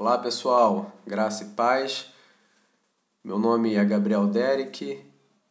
[0.00, 2.06] Olá pessoal, graça e paz.
[3.22, 5.04] Meu nome é Gabriel Derek.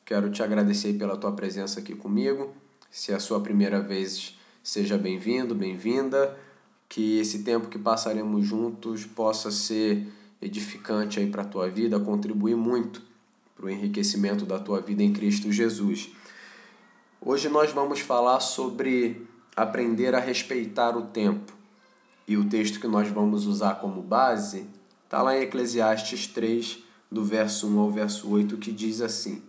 [0.04, 2.56] Quero te agradecer pela tua presença aqui comigo.
[2.90, 6.36] Se é a sua primeira vez, seja bem-vindo, bem-vinda.
[6.90, 10.08] Que esse tempo que passaremos juntos possa ser
[10.42, 13.04] edificante aí para a tua vida, contribuir muito
[13.56, 16.10] para o enriquecimento da tua vida em Cristo Jesus.
[17.22, 21.59] Hoje nós vamos falar sobre aprender a respeitar o tempo.
[22.30, 24.70] E o texto que nós vamos usar como base
[25.04, 26.78] está lá em Eclesiastes 3,
[27.12, 29.42] do verso 1 ao verso 8, que diz assim: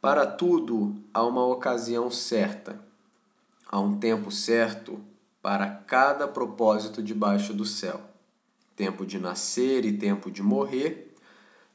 [0.00, 2.80] Para tudo há uma ocasião certa,
[3.68, 4.98] há um tempo certo
[5.40, 8.00] para cada propósito debaixo do céu.
[8.74, 11.14] Tempo de nascer e tempo de morrer,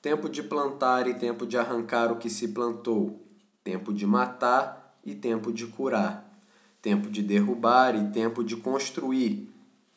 [0.01, 3.17] tempo de plantar e tempo de arrancar o que se plantou,
[3.63, 6.37] tempo de matar e tempo de curar,
[6.81, 9.49] tempo de derrubar e tempo de construir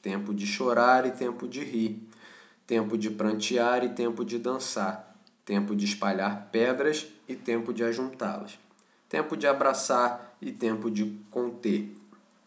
[0.05, 1.99] tempo de chorar e tempo de rir,
[2.67, 5.17] tempo de prantear e tempo de dançar,
[5.47, 8.59] tempo de espalhar pedras e tempo de ajuntá-las,
[9.09, 11.91] tempo de abraçar e tempo de conter,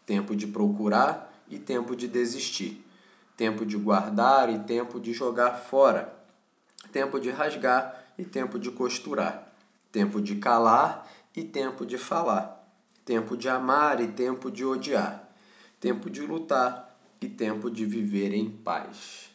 [0.06, 2.80] tempo de procurar e tempo de desistir,
[3.36, 6.14] tempo de guardar e tempo de jogar fora,
[6.92, 9.52] tempo de rasgar e tempo de costurar,
[9.90, 12.64] tempo de calar e tempo de falar,
[13.04, 15.28] tempo de amar e tempo de odiar,
[15.80, 16.87] tempo de lutar
[17.20, 19.30] e tempo de viver em paz.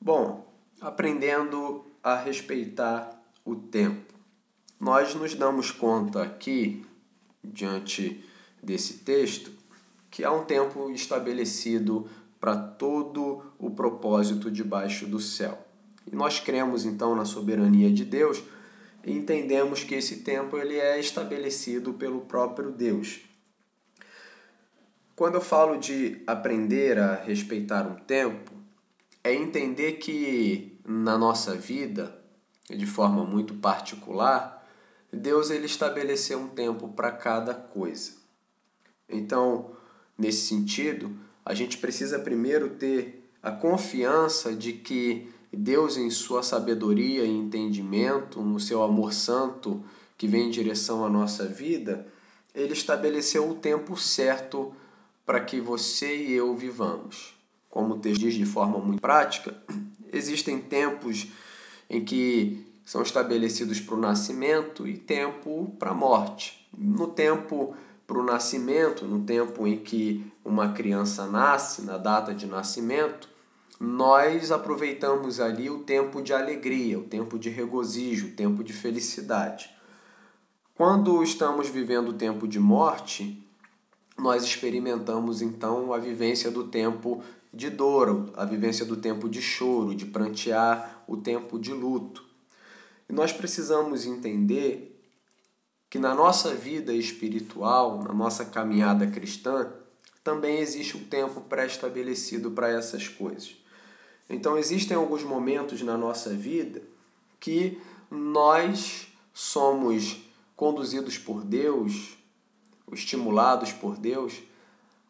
[0.00, 0.46] Bom,
[0.80, 4.12] aprendendo a respeitar o tempo.
[4.78, 6.84] Nós nos damos conta aqui,
[7.42, 8.24] diante
[8.62, 9.52] desse texto,
[10.10, 12.08] que há um tempo estabelecido
[12.40, 15.64] para todo o propósito debaixo do céu.
[16.10, 18.42] E nós cremos então na soberania de Deus
[19.04, 23.20] e entendemos que esse tempo ele é estabelecido pelo próprio Deus.
[25.14, 28.50] Quando eu falo de aprender a respeitar um tempo,
[29.22, 32.18] é entender que na nossa vida,
[32.68, 34.66] de forma muito particular,
[35.12, 38.12] Deus ele estabeleceu um tempo para cada coisa.
[39.08, 39.72] Então,
[40.16, 47.24] nesse sentido, a gente precisa primeiro ter a confiança de que Deus, em sua sabedoria
[47.24, 49.84] e entendimento, no seu amor santo
[50.16, 52.06] que vem em direção à nossa vida,
[52.54, 54.74] ele estabeleceu o tempo certo
[55.24, 57.34] para que você e eu vivamos.
[57.68, 59.54] Como o texto diz de forma muito prática,
[60.12, 61.28] existem tempos
[61.88, 66.68] em que são estabelecidos para o nascimento e tempo para a morte.
[66.76, 67.74] No tempo
[68.06, 73.28] para o nascimento, no tempo em que uma criança nasce, na data de nascimento,
[73.80, 79.70] nós aproveitamos ali o tempo de alegria, o tempo de regozijo, o tempo de felicidade.
[80.74, 83.41] Quando estamos vivendo o tempo de morte,
[84.18, 89.94] nós experimentamos então a vivência do tempo de dor, a vivência do tempo de choro,
[89.94, 92.24] de prantear, o tempo de luto.
[93.08, 94.88] E nós precisamos entender
[95.90, 99.70] que na nossa vida espiritual, na nossa caminhada cristã,
[100.24, 103.56] também existe um tempo pré-estabelecido para essas coisas.
[104.30, 106.82] Então, existem alguns momentos na nossa vida
[107.38, 107.78] que
[108.10, 110.16] nós somos
[110.56, 112.16] conduzidos por Deus
[112.90, 114.42] estimulados por Deus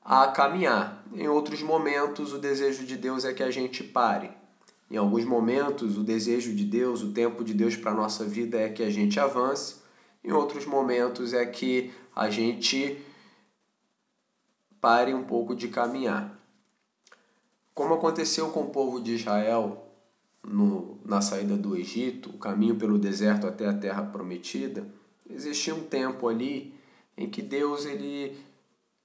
[0.04, 1.04] a caminhar.
[1.14, 4.30] Em outros momentos, o desejo de Deus é que a gente pare.
[4.90, 8.60] Em alguns momentos, o desejo de Deus, o tempo de Deus para a nossa vida
[8.60, 9.76] é que a gente avance.
[10.22, 13.02] Em outros momentos, é que a gente
[14.80, 16.38] pare um pouco de caminhar.
[17.72, 19.88] Como aconteceu com o povo de Israel
[20.44, 24.86] no, na saída do Egito, o caminho pelo deserto até a terra prometida,
[25.30, 26.74] existia um tempo ali
[27.16, 28.38] em que Deus ele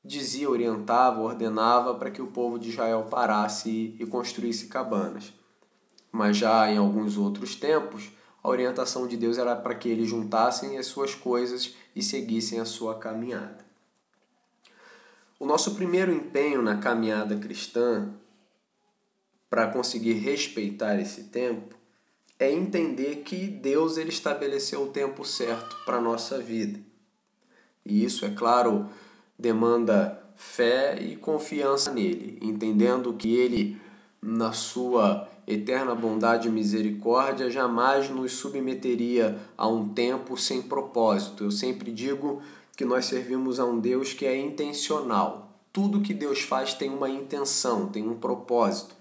[0.04, 5.34] dizia, orientava, ordenava para que o povo de Israel parasse e construísse cabanas.
[6.12, 8.10] Mas já em alguns outros tempos,
[8.42, 12.66] a orientação de Deus era para que eles juntassem as suas coisas e seguissem a
[12.66, 13.66] sua caminhada.
[15.40, 18.12] O nosso primeiro empenho na caminhada cristã
[19.50, 21.76] para conseguir respeitar esse tempo
[22.40, 26.80] é entender que Deus ele estabeleceu o tempo certo para a nossa vida.
[27.88, 28.88] E isso, é claro,
[29.40, 33.80] demanda fé e confiança nele, entendendo que ele,
[34.22, 41.46] na sua eterna bondade e misericórdia, jamais nos submeteria a um tempo sem propósito.
[41.46, 42.42] Eu sempre digo
[42.76, 45.58] que nós servimos a um Deus que é intencional.
[45.72, 48.96] Tudo que Deus faz tem uma intenção, tem um propósito.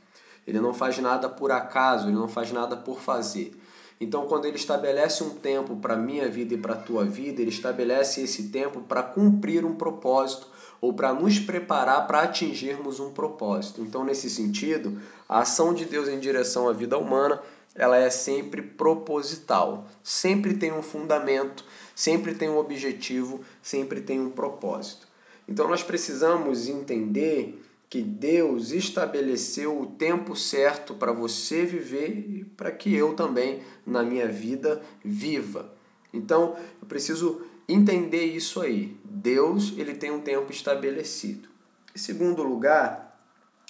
[0.47, 3.59] Ele não faz nada por acaso, ele não faz nada por fazer.
[4.01, 7.41] Então, quando ele estabelece um tempo para a minha vida e para a tua vida,
[7.41, 10.49] ele estabelece esse tempo para cumprir um propósito
[10.81, 13.81] ou para nos preparar para atingirmos um propósito.
[13.81, 17.41] Então, nesse sentido, a ação de Deus em direção à vida humana,
[17.75, 21.65] ela é sempre proposital, sempre tem um fundamento,
[21.95, 25.07] sempre tem um objetivo, sempre tem um propósito.
[25.49, 32.71] Então, nós precisamos entender que Deus estabeleceu o tempo certo para você viver e para
[32.71, 35.73] que eu também, na minha vida, viva.
[36.13, 38.97] Então, eu preciso entender isso aí.
[39.05, 41.49] Deus, ele tem um tempo estabelecido.
[41.95, 43.21] Em segundo lugar,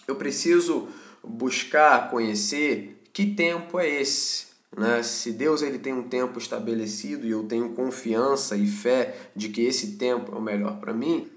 [0.08, 0.88] eu preciso
[1.22, 4.46] buscar conhecer que tempo é esse.
[4.76, 5.02] Né?
[5.02, 9.62] Se Deus ele tem um tempo estabelecido e eu tenho confiança e fé de que
[9.62, 11.30] esse tempo é o melhor para mim,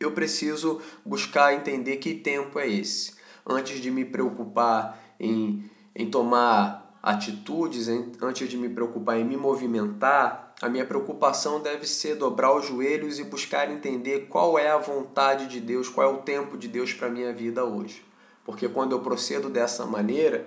[0.00, 3.12] eu preciso buscar entender que tempo é esse.
[3.46, 9.36] Antes de me preocupar em, em tomar atitudes, em, antes de me preocupar em me
[9.36, 14.78] movimentar, a minha preocupação deve ser dobrar os joelhos e buscar entender qual é a
[14.78, 18.02] vontade de Deus, qual é o tempo de Deus para a minha vida hoje.
[18.44, 20.46] Porque quando eu procedo dessa maneira,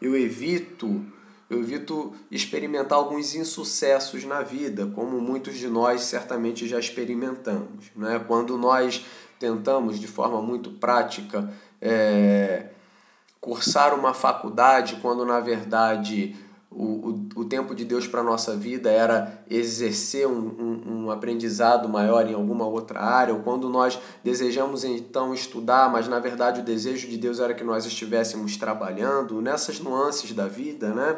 [0.00, 1.04] eu evito
[1.48, 7.90] eu evito experimentar alguns insucessos na vida, como muitos de nós certamente já experimentamos.
[7.94, 8.22] Né?
[8.26, 9.04] Quando nós
[9.38, 12.68] tentamos, de forma muito prática, é,
[13.40, 16.34] cursar uma faculdade, quando na verdade
[16.74, 16.82] o,
[17.36, 21.88] o, o tempo de Deus para a nossa vida era exercer um, um, um, aprendizado
[21.88, 26.64] maior em alguma outra área, ou quando nós desejamos então estudar, mas na verdade o
[26.64, 31.16] desejo de Deus era que nós estivéssemos trabalhando, nessas nuances da vida, né?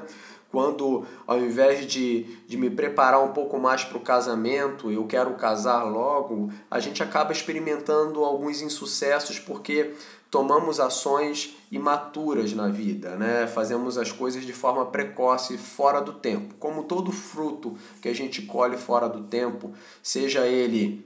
[0.50, 5.34] Quando ao invés de, de me preparar um pouco mais para o casamento, eu quero
[5.34, 9.94] casar logo, a gente acaba experimentando alguns insucessos porque
[10.30, 13.46] tomamos ações imaturas na vida, né?
[13.46, 16.54] Fazemos as coisas de forma precoce, fora do tempo.
[16.58, 21.04] Como todo fruto que a gente colhe fora do tempo, seja ele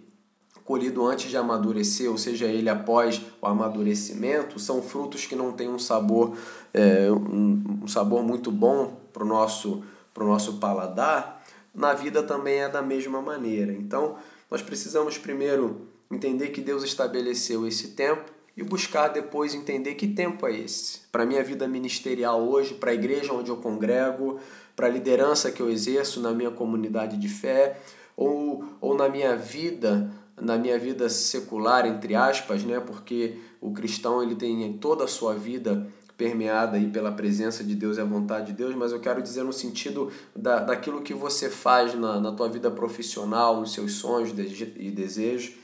[0.64, 5.68] colhido antes de amadurecer, ou seja ele após o amadurecimento, são frutos que não têm
[5.68, 6.36] um sabor,
[6.72, 9.82] é, um, um sabor muito bom para o nosso,
[10.14, 11.44] pro nosso paladar.
[11.74, 13.72] Na vida também é da mesma maneira.
[13.72, 14.16] Então,
[14.50, 20.46] nós precisamos primeiro entender que Deus estabeleceu esse tempo e buscar depois entender que tempo
[20.46, 21.00] é esse.
[21.10, 24.38] Para a minha vida ministerial hoje, para a igreja onde eu congrego,
[24.74, 27.78] para a liderança que eu exerço na minha comunidade de fé,
[28.16, 30.10] ou, ou na minha vida,
[30.40, 32.80] na minha vida secular, entre aspas, né?
[32.80, 35.86] porque o cristão ele tem toda a sua vida
[36.20, 39.42] permeada aí pela presença de Deus e a vontade de Deus, mas eu quero dizer
[39.42, 44.30] no sentido da, daquilo que você faz na, na tua vida profissional, nos seus sonhos
[44.76, 45.54] e desejos.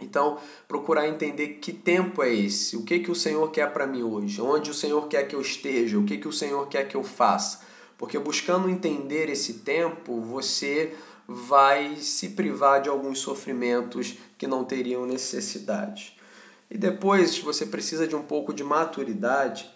[0.00, 0.38] Então,
[0.68, 4.40] procurar entender que tempo é esse, o que, que o Senhor quer para mim hoje,
[4.40, 7.02] onde o Senhor quer que eu esteja, o que, que o Senhor quer que eu
[7.02, 7.60] faça.
[7.96, 10.94] Porque buscando entender esse tempo, você
[11.26, 16.14] vai se privar de alguns sofrimentos que não teriam necessidade.
[16.70, 19.70] E depois você precisa de um pouco de maturidade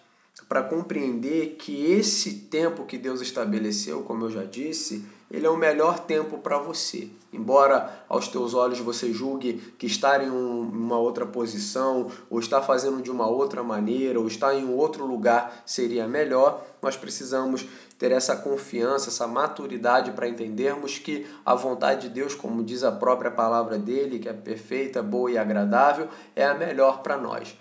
[0.49, 5.57] para compreender que esse tempo que Deus estabeleceu, como eu já disse, ele é o
[5.57, 7.09] melhor tempo para você.
[7.33, 12.61] Embora aos teus olhos você julgue que estar em um, uma outra posição, ou estar
[12.63, 17.65] fazendo de uma outra maneira, ou estar em um outro lugar seria melhor, nós precisamos
[17.97, 22.91] ter essa confiança, essa maturidade para entendermos que a vontade de Deus, como diz a
[22.91, 27.57] própria palavra dele, que é perfeita, boa e agradável, é a melhor para nós.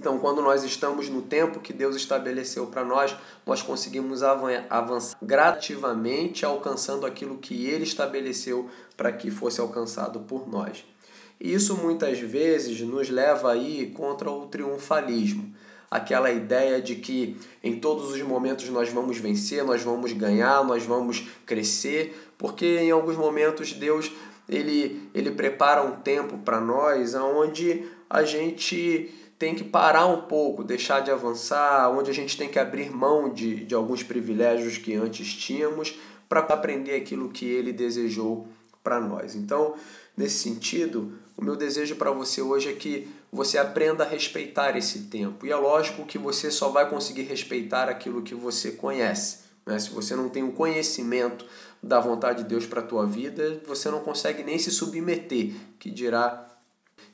[0.00, 3.14] Então, quando nós estamos no tempo que Deus estabeleceu para nós,
[3.44, 10.86] nós conseguimos avançar gradativamente, alcançando aquilo que Ele estabeleceu para que fosse alcançado por nós.
[11.38, 15.54] E isso muitas vezes nos leva aí contra o triunfalismo,
[15.90, 20.82] aquela ideia de que em todos os momentos nós vamos vencer, nós vamos ganhar, nós
[20.82, 24.10] vamos crescer, porque em alguns momentos Deus
[24.48, 30.62] ele, ele prepara um tempo para nós onde a gente tem que parar um pouco,
[30.62, 34.94] deixar de avançar, onde a gente tem que abrir mão de, de alguns privilégios que
[34.94, 38.46] antes tínhamos para aprender aquilo que ele desejou
[38.84, 39.34] para nós.
[39.34, 39.76] Então,
[40.14, 45.04] nesse sentido, o meu desejo para você hoje é que você aprenda a respeitar esse
[45.04, 45.46] tempo.
[45.46, 49.38] E é lógico que você só vai conseguir respeitar aquilo que você conhece.
[49.64, 49.78] Né?
[49.78, 51.46] Se você não tem o conhecimento
[51.82, 55.90] da vontade de Deus para a tua vida, você não consegue nem se submeter, que
[55.90, 56.46] dirá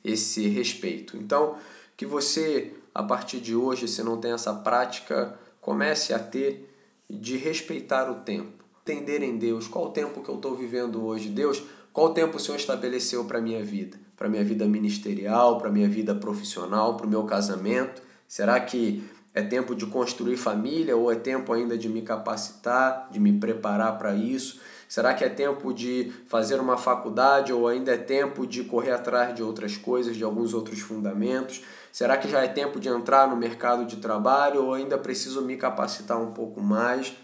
[0.05, 1.17] esse respeito.
[1.17, 1.57] Então,
[1.97, 6.73] que você, a partir de hoje, se não tem essa prática, comece a ter
[7.09, 8.65] de respeitar o tempo.
[8.83, 11.29] Entender em Deus qual o tempo que eu estou vivendo hoje.
[11.29, 11.63] Deus,
[11.93, 13.99] qual o tempo o Senhor estabeleceu para a minha vida?
[14.17, 18.03] Para a minha vida ministerial, para a minha vida profissional, para o meu casamento?
[18.29, 19.03] Será que
[19.35, 23.99] é tempo de construir família ou é tempo ainda de me capacitar, de me preparar
[23.99, 24.61] para isso?
[24.89, 29.35] Será que é tempo de fazer uma faculdade ou ainda é tempo de correr atrás
[29.35, 31.63] de outras coisas, de alguns outros fundamentos?
[31.97, 35.57] Será que já é tempo de entrar no mercado de trabalho ou ainda preciso me
[35.57, 37.17] capacitar um pouco mais?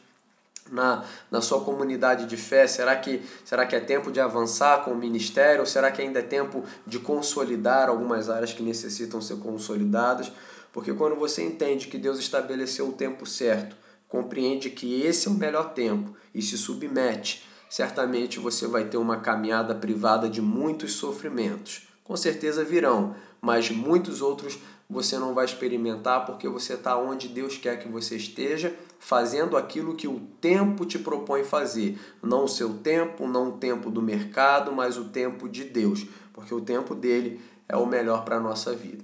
[0.70, 2.66] na, na sua comunidade de fé?
[2.66, 5.60] Será que, será que é tempo de avançar com o ministério?
[5.60, 10.32] Ou será que ainda é tempo de consolidar algumas áreas que necessitam ser consolidadas?
[10.72, 13.76] Porque quando você entende que Deus estabeleceu o tempo certo,
[14.08, 19.18] compreende que esse é o melhor tempo e se submete, certamente você vai ter uma
[19.18, 21.91] caminhada privada de muitos sofrimentos.
[22.04, 24.58] Com certeza virão, mas muitos outros
[24.92, 29.96] você não vai experimentar porque você está onde Deus quer que você esteja, fazendo aquilo
[29.96, 31.98] que o tempo te propõe fazer.
[32.22, 36.54] Não o seu tempo, não o tempo do mercado, mas o tempo de Deus, porque
[36.54, 39.02] o tempo dele é o melhor para a nossa vida.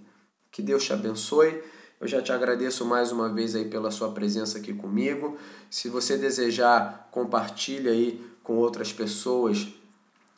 [0.53, 1.63] Que Deus te abençoe.
[2.01, 5.37] Eu já te agradeço mais uma vez aí pela sua presença aqui comigo.
[5.71, 9.69] Se você desejar, compartilhe aí com outras pessoas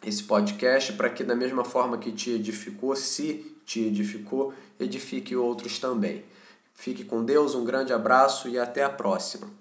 [0.04, 5.78] esse podcast para que da mesma forma que te edificou, se te edificou, edifique outros
[5.78, 6.24] também.
[6.74, 9.59] Fique com Deus, um grande abraço e até a próxima.